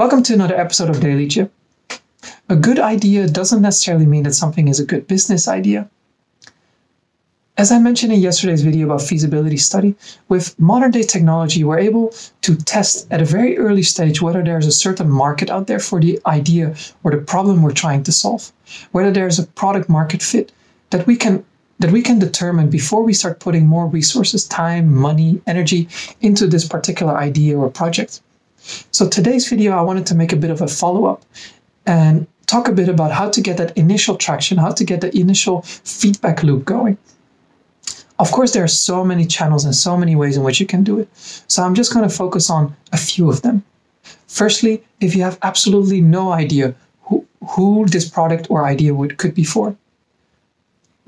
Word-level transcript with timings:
Welcome 0.00 0.22
to 0.22 0.32
another 0.32 0.58
episode 0.58 0.88
of 0.88 1.00
Daily 1.00 1.26
Jim. 1.26 1.50
A 2.48 2.56
good 2.56 2.78
idea 2.78 3.28
doesn't 3.28 3.60
necessarily 3.60 4.06
mean 4.06 4.22
that 4.22 4.32
something 4.32 4.66
is 4.66 4.80
a 4.80 4.86
good 4.86 5.06
business 5.06 5.46
idea. 5.46 5.90
As 7.58 7.70
I 7.70 7.80
mentioned 7.80 8.14
in 8.14 8.20
yesterday's 8.20 8.62
video 8.62 8.86
about 8.86 9.02
feasibility 9.02 9.58
study, 9.58 9.94
with 10.30 10.58
modern 10.58 10.90
day 10.90 11.02
technology, 11.02 11.64
we're 11.64 11.78
able 11.78 12.14
to 12.40 12.56
test 12.56 13.08
at 13.12 13.20
a 13.20 13.26
very 13.26 13.58
early 13.58 13.82
stage 13.82 14.22
whether 14.22 14.42
there's 14.42 14.66
a 14.66 14.72
certain 14.72 15.10
market 15.10 15.50
out 15.50 15.66
there 15.66 15.78
for 15.78 16.00
the 16.00 16.18
idea 16.24 16.74
or 17.04 17.10
the 17.10 17.18
problem 17.18 17.60
we're 17.60 17.70
trying 17.70 18.02
to 18.04 18.10
solve, 18.10 18.52
whether 18.92 19.10
there's 19.10 19.38
a 19.38 19.46
product 19.48 19.90
market 19.90 20.22
fit 20.22 20.50
that 20.88 21.06
we 21.06 21.14
can 21.14 21.44
that 21.78 21.92
we 21.92 22.00
can 22.00 22.18
determine 22.18 22.70
before 22.70 23.02
we 23.02 23.12
start 23.12 23.38
putting 23.38 23.66
more 23.66 23.86
resources, 23.86 24.48
time, 24.48 24.94
money, 24.94 25.42
energy 25.46 25.88
into 26.22 26.46
this 26.46 26.66
particular 26.66 27.18
idea 27.18 27.58
or 27.58 27.68
project. 27.68 28.22
So 28.90 29.08
today's 29.08 29.48
video, 29.48 29.72
I 29.72 29.82
wanted 29.82 30.06
to 30.06 30.14
make 30.14 30.32
a 30.32 30.36
bit 30.36 30.50
of 30.50 30.60
a 30.60 30.68
follow 30.68 31.06
up 31.06 31.22
and 31.86 32.26
talk 32.46 32.68
a 32.68 32.72
bit 32.72 32.88
about 32.88 33.12
how 33.12 33.30
to 33.30 33.40
get 33.40 33.56
that 33.56 33.76
initial 33.76 34.16
traction, 34.16 34.58
how 34.58 34.72
to 34.72 34.84
get 34.84 35.00
the 35.00 35.16
initial 35.18 35.62
feedback 35.62 36.42
loop 36.42 36.64
going. 36.64 36.98
Of 38.18 38.32
course, 38.32 38.52
there 38.52 38.62
are 38.62 38.68
so 38.68 39.02
many 39.02 39.24
channels 39.26 39.64
and 39.64 39.74
so 39.74 39.96
many 39.96 40.14
ways 40.14 40.36
in 40.36 40.42
which 40.42 40.60
you 40.60 40.66
can 40.66 40.84
do 40.84 40.98
it. 40.98 41.08
So 41.16 41.62
I'm 41.62 41.74
just 41.74 41.94
going 41.94 42.06
to 42.06 42.14
focus 42.14 42.50
on 42.50 42.76
a 42.92 42.98
few 42.98 43.30
of 43.30 43.42
them. 43.42 43.64
Firstly, 44.26 44.82
if 45.00 45.14
you 45.16 45.22
have 45.22 45.38
absolutely 45.42 46.00
no 46.00 46.32
idea 46.32 46.74
who, 47.02 47.26
who 47.48 47.86
this 47.86 48.08
product 48.08 48.48
or 48.50 48.66
idea 48.66 48.94
would 48.94 49.16
could 49.16 49.34
be 49.34 49.44
for, 49.44 49.76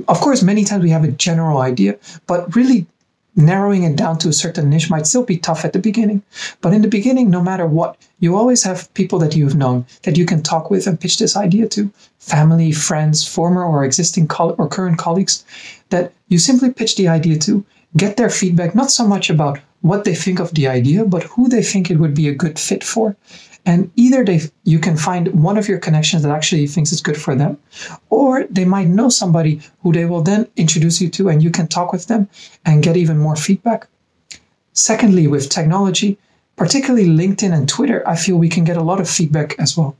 of 0.08 0.20
course, 0.20 0.42
many 0.42 0.64
times 0.64 0.82
we 0.82 0.90
have 0.90 1.04
a 1.04 1.10
general 1.10 1.58
idea, 1.58 1.98
but 2.26 2.54
really 2.56 2.86
narrowing 3.34 3.84
it 3.84 3.96
down 3.96 4.18
to 4.18 4.28
a 4.28 4.32
certain 4.32 4.68
niche 4.68 4.90
might 4.90 5.06
still 5.06 5.24
be 5.24 5.36
tough 5.36 5.64
at 5.64 5.72
the 5.72 5.78
beginning. 5.78 6.22
But 6.60 6.74
in 6.74 6.82
the 6.82 6.88
beginning, 6.88 7.30
no 7.30 7.42
matter 7.42 7.66
what, 7.66 7.96
you 8.20 8.36
always 8.36 8.62
have 8.64 8.92
people 8.94 9.18
that 9.20 9.34
you've 9.34 9.56
known 9.56 9.86
that 10.02 10.16
you 10.16 10.26
can 10.26 10.42
talk 10.42 10.70
with 10.70 10.86
and 10.86 11.00
pitch 11.00 11.18
this 11.18 11.36
idea 11.36 11.68
to 11.68 11.90
family, 12.18 12.72
friends, 12.72 13.26
former 13.26 13.64
or 13.64 13.84
existing 13.84 14.28
or 14.38 14.68
current 14.68 14.98
colleagues 14.98 15.44
that 15.90 16.12
you 16.28 16.38
simply 16.38 16.70
pitch 16.70 16.96
the 16.96 17.08
idea 17.08 17.38
to, 17.38 17.64
get 17.96 18.16
their 18.16 18.30
feedback, 18.30 18.74
not 18.74 18.90
so 18.90 19.06
much 19.06 19.28
about 19.28 19.60
what 19.82 20.04
they 20.04 20.14
think 20.14 20.38
of 20.38 20.54
the 20.54 20.66
idea, 20.66 21.04
but 21.04 21.24
who 21.24 21.48
they 21.48 21.62
think 21.62 21.90
it 21.90 21.98
would 21.98 22.14
be 22.14 22.28
a 22.28 22.34
good 22.34 22.58
fit 22.58 22.84
for. 22.84 23.16
And 23.64 23.90
either 23.94 24.24
they 24.24 24.40
you 24.64 24.78
can 24.78 24.96
find 24.96 25.28
one 25.42 25.56
of 25.56 25.68
your 25.68 25.78
connections 25.78 26.22
that 26.22 26.32
actually 26.32 26.66
thinks 26.66 26.90
it's 26.90 27.00
good 27.00 27.20
for 27.20 27.34
them, 27.36 27.58
or 28.10 28.44
they 28.50 28.64
might 28.64 28.88
know 28.88 29.08
somebody 29.08 29.60
who 29.82 29.92
they 29.92 30.04
will 30.04 30.22
then 30.22 30.48
introduce 30.56 31.00
you 31.00 31.08
to 31.10 31.28
and 31.28 31.42
you 31.42 31.50
can 31.50 31.68
talk 31.68 31.92
with 31.92 32.06
them 32.06 32.28
and 32.64 32.82
get 32.82 32.96
even 32.96 33.18
more 33.18 33.36
feedback. 33.36 33.86
Secondly, 34.72 35.26
with 35.26 35.48
technology, 35.48 36.18
particularly 36.56 37.06
LinkedIn 37.06 37.52
and 37.52 37.68
Twitter, 37.68 38.02
I 38.08 38.16
feel 38.16 38.36
we 38.36 38.48
can 38.48 38.64
get 38.64 38.76
a 38.76 38.82
lot 38.82 39.00
of 39.00 39.08
feedback 39.08 39.58
as 39.58 39.76
well. 39.76 39.96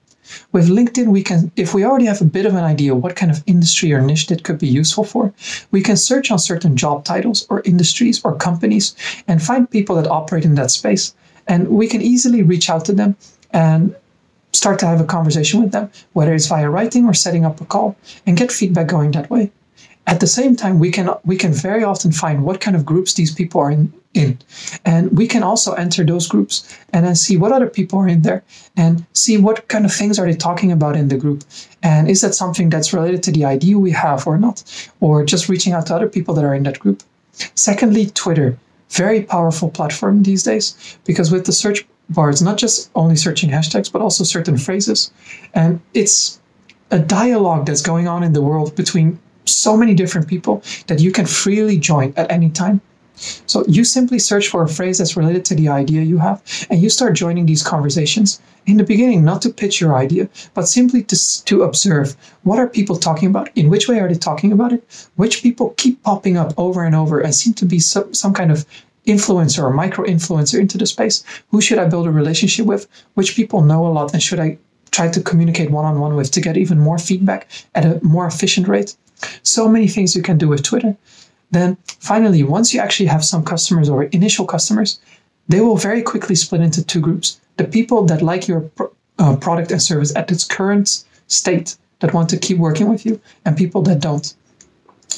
With 0.53 0.69
LinkedIn, 0.69 1.09
we 1.09 1.23
can, 1.23 1.53
if 1.57 1.75
we 1.75 1.85
already 1.85 2.07
have 2.07 2.21
a 2.21 2.25
bit 2.37 2.47
of 2.47 2.55
an 2.55 2.65
idea 2.65 2.95
what 2.95 3.17
kind 3.17 3.31
of 3.31 3.43
industry 3.47 3.93
or 3.93 4.01
niche 4.01 4.29
that 4.29 4.45
could 4.45 4.59
be 4.59 4.69
useful 4.69 5.05
for, 5.05 5.33
we 5.73 5.83
can 5.83 5.97
search 5.97 6.31
on 6.31 6.39
certain 6.39 6.77
job 6.77 7.05
titles 7.05 7.47
or 7.51 7.61
industries 7.65 8.25
or 8.25 8.35
companies 8.35 8.95
and 9.29 9.43
find 9.43 9.71
people 9.71 9.97
that 9.97 10.07
operate 10.07 10.45
in 10.45 10.55
that 10.55 10.71
space. 10.71 11.15
And 11.49 11.69
we 11.69 11.89
can 11.89 12.01
easily 12.01 12.43
reach 12.43 12.71
out 12.71 12.85
to 12.87 12.93
them 12.93 13.17
and 13.53 13.95
start 14.53 14.79
to 14.81 14.87
have 14.87 15.01
a 15.01 15.05
conversation 15.05 15.63
with 15.63 15.73
them, 15.73 15.91
whether 16.13 16.35
it's 16.35 16.47
via 16.47 16.69
writing 16.69 17.07
or 17.07 17.15
setting 17.15 17.45
up 17.45 17.61
a 17.61 17.65
call, 17.65 17.97
and 18.27 18.37
get 18.37 18.53
feedback 18.53 18.87
going 18.87 19.11
that 19.13 19.31
way. 19.31 19.51
At 20.07 20.21
the 20.21 20.27
same 20.27 20.57
time, 20.57 20.79
we 20.81 20.91
can 20.91 21.11
we 21.25 21.37
can 21.37 21.53
very 21.53 21.85
often 21.85 22.11
find 22.13 22.45
what 22.45 22.61
kind 22.61 22.77
of 22.77 22.85
groups 22.85 23.15
these 23.15 23.33
people 23.33 23.61
are 23.61 23.71
in, 23.71 23.93
in, 24.15 24.37
and 24.85 25.17
we 25.17 25.29
can 25.29 25.45
also 25.45 25.75
enter 25.75 26.05
those 26.05 26.27
groups 26.27 26.77
and 26.93 27.07
then 27.07 27.15
see 27.15 27.37
what 27.37 27.53
other 27.53 27.69
people 27.69 28.01
are 28.01 28.09
in 28.09 28.23
there 28.23 28.43
and 28.77 29.07
see 29.13 29.39
what 29.39 29.69
kind 29.69 29.85
of 29.85 29.93
things 29.95 30.19
are 30.19 30.27
they 30.27 30.37
talking 30.37 30.73
about 30.73 30.97
in 30.97 31.09
the 31.09 31.17
group, 31.17 31.45
and 31.85 32.11
is 32.11 32.21
that 32.21 32.35
something 32.35 32.69
that's 32.69 32.93
related 32.93 33.23
to 33.23 33.33
the 33.33 33.45
idea 33.45 33.79
we 33.79 33.93
have 33.93 34.27
or 34.27 34.37
not, 34.39 34.65
or 35.01 35.25
just 35.25 35.49
reaching 35.49 35.73
out 35.73 35.87
to 35.87 35.95
other 35.95 36.09
people 36.09 36.35
that 36.35 36.45
are 36.45 36.55
in 36.55 36.65
that 36.65 36.81
group. 36.81 37.05
Secondly, 37.55 38.07
Twitter, 38.07 38.59
very 38.91 39.23
powerful 39.23 39.71
platform 39.71 40.25
these 40.25 40.43
days 40.43 40.99
because 41.05 41.31
with 41.31 41.47
the 41.47 41.53
search 41.53 41.87
bars, 42.09 42.43
not 42.43 42.59
just 42.59 42.91
only 42.95 43.17
searching 43.17 43.51
hashtags, 43.51 43.91
but 43.91 44.03
also 44.03 44.25
certain 44.25 44.59
phrases. 44.59 45.13
And 45.55 45.81
it's 45.95 46.41
a 46.91 46.99
dialogue 46.99 47.67
that's 47.67 47.83
going 47.83 48.07
on 48.09 48.23
in 48.23 48.33
the 48.33 48.43
world 48.43 48.77
between 48.77 49.19
so 49.45 49.77
many 49.77 49.95
different 49.95 50.29
people 50.29 50.63
that 50.87 51.01
you 51.01 51.11
can 51.11 51.27
freely 51.27 51.79
join 51.79 52.13
at 52.17 52.31
any 52.31 52.51
time. 52.51 52.81
So 53.15 53.65
you 53.67 53.85
simply 53.85 54.19
search 54.19 54.49
for 54.49 54.63
a 54.63 54.69
phrase 54.69 54.99
that's 54.99 55.17
related 55.17 55.45
to 55.47 55.55
the 55.55 55.69
idea 55.69 56.03
you 56.03 56.19
have, 56.19 56.43
and 56.71 56.81
you 56.81 56.91
start 56.91 57.15
joining 57.15 57.47
these 57.47 57.63
conversations. 57.63 58.41
In 58.67 58.77
the 58.77 58.85
beginning, 58.85 59.25
not 59.25 59.43
to 59.43 59.51
pitch 59.51 59.81
your 59.81 59.95
idea, 59.95 60.29
but 60.55 60.69
simply 60.69 61.03
to, 61.05 61.45
to 61.45 61.63
observe 61.63 62.17
what 62.43 62.59
are 62.59 62.69
people 62.69 62.97
talking 62.97 63.29
about, 63.29 63.51
in 63.57 63.71
which 63.71 63.89
way 63.89 64.01
are 64.01 64.09
they 64.09 64.19
talking 64.19 64.53
about 64.53 64.73
it, 64.73 65.09
which 65.17 65.43
people 65.43 65.75
keep 65.77 66.03
popping 66.03 66.37
up 66.37 66.55
over 66.57 66.85
and 66.85 66.95
over 66.95 67.21
and 67.21 67.35
seem 67.35 67.55
to 67.55 67.67
be 67.67 67.81
some, 67.81 68.15
some 68.15 68.33
kind 68.33 68.51
of 68.51 68.65
influencer 69.07 69.63
or 69.63 69.73
micro 69.73 70.05
influencer 70.07 70.59
into 70.59 70.79
the 70.79 70.87
space? 70.87 71.25
Who 71.51 71.61
should 71.61 71.79
I 71.79 71.89
build 71.89 72.07
a 72.07 72.11
relationship 72.11 72.67
with? 72.67 72.87
Which 73.15 73.37
people 73.37 73.63
know 73.63 73.87
a 73.87 73.93
lot 73.93 74.13
and 74.13 74.23
should 74.23 74.41
I 74.41 74.59
try 74.91 75.09
to 75.09 75.21
communicate 75.23 75.71
one 75.71 75.85
on 75.85 76.01
one 76.01 76.17
with 76.17 76.31
to 76.33 76.41
get 76.41 76.57
even 76.57 76.79
more 76.79 76.99
feedback 76.99 77.49
at 77.75 77.85
a 77.85 78.05
more 78.05 78.27
efficient 78.27 78.69
rate? 78.69 78.97
So 79.43 79.69
many 79.69 79.89
things 79.89 80.15
you 80.15 80.23
can 80.23 80.39
do 80.39 80.49
with 80.49 80.63
Twitter. 80.63 80.97
Then 81.51 81.77
finally, 82.01 82.43
once 82.43 82.73
you 82.73 82.81
actually 82.81 83.07
have 83.07 83.25
some 83.25 83.45
customers 83.45 83.89
or 83.89 84.05
initial 84.05 84.47
customers, 84.47 84.99
they 85.49 85.61
will 85.61 85.77
very 85.77 86.03
quickly 86.03 86.35
split 86.35 86.61
into 86.61 86.85
two 86.85 87.01
groups. 87.01 87.41
The 87.57 87.65
people 87.65 88.05
that 88.05 88.23
like 88.23 88.49
your 88.49 88.71
uh, 89.19 89.37
product 89.37 89.71
and 89.71 89.83
service 89.83 90.15
at 90.17 90.31
its 90.31 90.45
current 90.45 91.05
state 91.27 91.77
that 92.01 92.15
want 92.15 92.29
to 92.31 92.39
keep 92.39 92.59
working 92.59 92.89
with 92.89 93.07
you, 93.07 93.21
and 93.45 93.57
people 93.57 93.83
that 93.83 94.01
don't. 94.01 94.35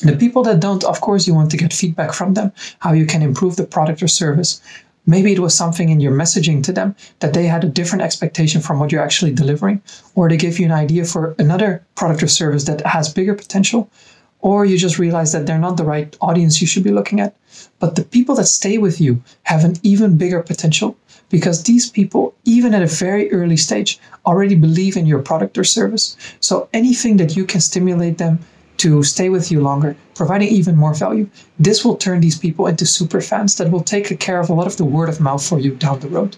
The 0.01 0.17
people 0.17 0.43
that 0.45 0.61
don't, 0.61 0.85
of 0.85 1.01
course, 1.01 1.27
you 1.27 1.35
want 1.35 1.51
to 1.51 1.57
get 1.57 1.73
feedback 1.73 2.13
from 2.13 2.35
them, 2.35 2.53
how 2.79 2.93
you 2.93 3.07
can 3.07 3.23
improve 3.23 3.57
the 3.57 3.67
product 3.67 4.03
or 4.03 4.09
service. 4.09 4.61
Maybe 5.07 5.33
it 5.33 5.39
was 5.39 5.55
something 5.55 5.91
in 5.91 6.01
your 6.01 6.13
messaging 6.13 6.63
to 6.65 6.73
them 6.73 6.97
that 7.21 7.35
they 7.35 7.47
had 7.47 7.65
a 7.65 7.69
different 7.69 8.03
expectation 8.03 8.61
from 8.63 8.79
what 8.79 8.91
you're 8.91 9.03
actually 9.03 9.33
delivering, 9.35 9.83
or 10.15 10.29
they 10.29 10.37
give 10.37 10.59
you 10.59 10.65
an 10.65 10.73
idea 10.73 11.05
for 11.05 11.35
another 11.39 11.85
product 11.95 12.23
or 12.23 12.29
service 12.29 12.65
that 12.65 12.81
has 12.87 13.13
bigger 13.13 13.35
potential, 13.35 13.91
or 14.41 14.65
you 14.65 14.79
just 14.79 14.99
realize 14.99 15.33
that 15.33 15.47
they're 15.47 15.59
not 15.59 15.77
the 15.77 15.85
right 15.85 16.17
audience 16.21 16.61
you 16.61 16.67
should 16.67 16.85
be 16.85 16.91
looking 16.91 17.21
at. 17.21 17.35
But 17.79 17.97
the 17.97 18.05
people 18.05 18.35
that 18.37 18.47
stay 18.47 18.79
with 18.79 19.01
you 19.01 19.23
have 19.45 19.65
an 19.65 19.77
even 19.83 20.17
bigger 20.17 20.43
potential 20.43 20.97
because 21.29 21.63
these 21.63 21.91
people, 21.91 22.35
even 22.45 22.75
at 22.75 22.83
a 22.83 22.87
very 22.87 23.33
early 23.33 23.57
stage, 23.57 23.99
already 24.27 24.55
believe 24.55 24.97
in 24.97 25.07
your 25.07 25.21
product 25.21 25.59
or 25.59 25.65
service. 25.65 26.17
So 26.41 26.69
anything 26.73 27.17
that 27.19 27.37
you 27.37 27.45
can 27.45 27.61
stimulate 27.61 28.19
them 28.19 28.39
to 28.79 29.03
stay 29.03 29.29
with 29.29 29.51
you 29.51 29.61
longer, 29.61 29.97
providing 30.15 30.49
even 30.49 30.77
more 30.77 30.95
value. 30.95 31.29
This 31.59 31.85
will 31.85 31.97
turn 31.97 32.21
these 32.21 32.39
people 32.39 32.67
into 32.67 32.87
super 32.87 33.21
fans 33.21 33.57
that 33.57 33.71
will 33.71 33.83
take 33.83 34.19
care 34.21 34.41
of 34.41 34.51
a 34.51 34.55
lot 34.55 34.67
of 34.67 34.77
the 34.77 34.85
word 34.85 35.09
of 35.09 35.21
mouth 35.21 35.47
for 35.47 35.59
you 35.59 35.75
down 35.75 36.01
the 36.01 36.09
road. 36.09 36.37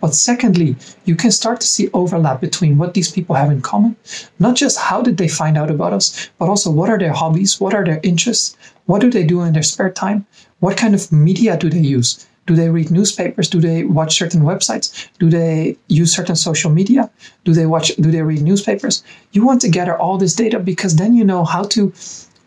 But 0.00 0.14
secondly, 0.14 0.76
you 1.04 1.16
can 1.16 1.30
start 1.30 1.60
to 1.60 1.66
see 1.66 1.90
overlap 1.92 2.40
between 2.40 2.76
what 2.76 2.94
these 2.94 3.10
people 3.10 3.34
have 3.34 3.50
in 3.50 3.62
common. 3.62 3.96
Not 4.38 4.56
just 4.56 4.78
how 4.78 5.02
did 5.02 5.16
they 5.16 5.28
find 5.28 5.56
out 5.56 5.70
about 5.70 5.92
us, 5.92 6.30
but 6.38 6.48
also 6.48 6.70
what 6.70 6.90
are 6.90 6.98
their 6.98 7.12
hobbies, 7.12 7.60
what 7.60 7.74
are 7.74 7.84
their 7.84 8.00
interests, 8.02 8.56
what 8.86 9.00
do 9.00 9.10
they 9.10 9.24
do 9.24 9.40
in 9.40 9.52
their 9.52 9.62
spare 9.62 9.90
time, 9.90 10.26
what 10.60 10.76
kind 10.76 10.94
of 10.94 11.10
media 11.10 11.56
do 11.56 11.70
they 11.70 11.80
use, 11.80 12.26
do 12.46 12.54
they 12.54 12.68
read 12.68 12.90
newspapers? 12.90 13.48
Do 13.48 13.60
they 13.60 13.84
watch 13.84 14.18
certain 14.18 14.42
websites? 14.42 15.08
Do 15.18 15.30
they 15.30 15.76
use 15.88 16.14
certain 16.14 16.36
social 16.36 16.70
media? 16.70 17.10
Do 17.44 17.52
they 17.52 17.66
watch 17.66 17.88
do 17.96 18.10
they 18.10 18.22
read 18.22 18.42
newspapers? 18.42 19.02
You 19.32 19.46
want 19.46 19.60
to 19.62 19.68
gather 19.68 19.96
all 19.98 20.18
this 20.18 20.34
data 20.34 20.58
because 20.58 20.96
then 20.96 21.14
you 21.14 21.24
know 21.24 21.44
how 21.44 21.62
to 21.74 21.92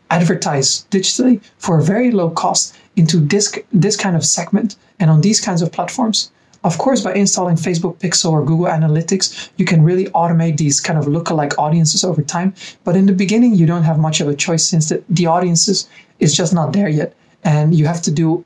advertise 0.09 0.85
digitally 0.91 1.41
for 1.58 1.80
a 1.80 1.84
very 1.84 2.12
low 2.12 2.30
cost 2.30 2.75
into 2.96 3.18
this 3.18 3.58
this 3.74 3.96
kind 3.96 4.16
of 4.16 4.24
segment 4.25 4.75
and 5.00 5.09
on 5.09 5.22
these 5.22 5.41
kinds 5.41 5.62
of 5.62 5.72
platforms. 5.72 6.31
Of 6.64 6.78
course, 6.79 7.02
by 7.02 7.14
installing 7.14 7.56
Facebook 7.56 7.97
Pixel 8.00 8.31
or 8.31 8.44
Google 8.44 8.66
Analytics, 8.66 9.49
you 9.58 9.66
can 9.66 9.84
really 9.84 10.05
automate 10.08 10.58
these 10.58 10.82
kind 10.82 10.97
of 10.99 11.05
lookalike 11.05 11.53
audiences 11.58 12.03
over 12.03 12.22
time. 12.22 12.53
But 12.84 12.96
in 12.96 13.05
the 13.05 13.14
beginning, 13.14 13.55
you 13.55 13.66
don't 13.66 13.84
have 13.84 13.99
much 13.99 14.20
of 14.22 14.28
a 14.28 14.35
choice 14.35 14.67
since 14.67 14.90
the, 14.90 15.03
the 15.08 15.28
audiences 15.28 15.88
is 16.20 16.35
just 16.35 16.53
not 16.53 16.73
there 16.73 16.90
yet. 16.90 17.14
And 17.44 17.76
you 17.76 17.85
have 17.85 18.02
to 18.02 18.11
do 18.11 18.44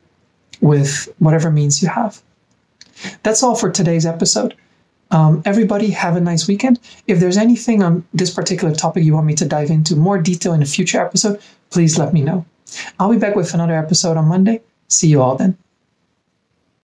with 0.61 1.13
whatever 1.19 1.51
means 1.51 1.81
you 1.81 1.89
have. 1.89 2.21
That's 3.23 3.43
all 3.43 3.55
for 3.55 3.71
today's 3.71 4.05
episode. 4.05 4.55
Um, 5.09 5.41
everybody, 5.43 5.89
have 5.89 6.15
a 6.15 6.21
nice 6.21 6.47
weekend. 6.47 6.79
If 7.07 7.19
there's 7.19 7.37
anything 7.37 7.83
on 7.83 8.05
this 8.13 8.33
particular 8.33 8.73
topic 8.73 9.03
you 9.03 9.13
want 9.13 9.25
me 9.25 9.35
to 9.35 9.45
dive 9.45 9.69
into 9.69 9.95
more 9.95 10.17
detail 10.17 10.53
in 10.53 10.61
a 10.61 10.65
future 10.65 11.01
episode, 11.01 11.41
please 11.69 11.97
let 11.97 12.13
me 12.13 12.21
know. 12.21 12.45
I'll 12.97 13.11
be 13.11 13.17
back 13.17 13.35
with 13.35 13.53
another 13.53 13.75
episode 13.75 14.15
on 14.15 14.25
Monday. 14.25 14.61
See 14.87 15.07
you 15.07 15.21
all 15.21 15.35
then. 15.35 15.57